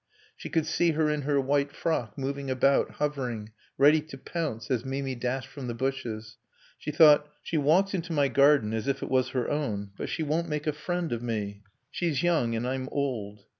She 0.35 0.49
could 0.49 0.65
see 0.65 0.93
her 0.93 1.11
in 1.11 1.21
her 1.21 1.39
white 1.39 1.71
frock, 1.71 2.17
moving 2.17 2.49
about, 2.49 2.93
hovering, 2.93 3.51
ready 3.77 4.01
to 4.01 4.17
pounce 4.17 4.71
as 4.71 4.83
Mimi 4.83 5.13
dashed 5.13 5.47
from 5.49 5.67
the 5.67 5.75
bushes. 5.75 6.37
She 6.79 6.89
thought: 6.89 7.31
"She 7.43 7.59
walks 7.59 7.93
into 7.93 8.11
my 8.11 8.27
garden 8.27 8.73
as 8.73 8.87
if 8.87 9.03
it 9.03 9.09
was 9.11 9.29
her 9.29 9.47
own. 9.47 9.91
But 9.95 10.09
she 10.09 10.23
won't 10.23 10.49
make 10.49 10.65
a 10.65 10.73
friend 10.73 11.11
of 11.11 11.21
me. 11.21 11.61
She's 11.91 12.23
young, 12.23 12.55
and 12.55 12.65
I'm 12.67 12.89
old." 12.91 13.41